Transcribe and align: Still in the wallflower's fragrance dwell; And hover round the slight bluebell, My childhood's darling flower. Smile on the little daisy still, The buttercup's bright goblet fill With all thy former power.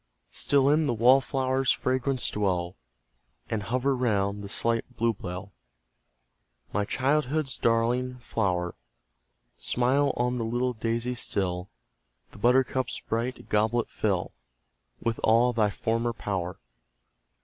Still 0.31 0.67
in 0.67 0.87
the 0.87 0.95
wallflower's 0.95 1.71
fragrance 1.71 2.31
dwell; 2.31 2.75
And 3.51 3.61
hover 3.61 3.95
round 3.95 4.41
the 4.43 4.49
slight 4.49 4.95
bluebell, 4.97 5.53
My 6.73 6.85
childhood's 6.85 7.59
darling 7.59 8.17
flower. 8.17 8.73
Smile 9.59 10.11
on 10.17 10.39
the 10.39 10.43
little 10.43 10.73
daisy 10.73 11.13
still, 11.13 11.69
The 12.31 12.39
buttercup's 12.39 12.99
bright 13.01 13.47
goblet 13.47 13.89
fill 13.91 14.31
With 14.99 15.19
all 15.23 15.53
thy 15.53 15.69
former 15.69 16.13
power. 16.13 16.59